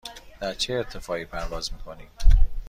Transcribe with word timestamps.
در 0.41 0.53
چه 0.53 0.73
ارتفاعی 0.73 1.25
پرواز 1.25 1.73
می 1.73 1.79
کنیم؟ 1.79 2.07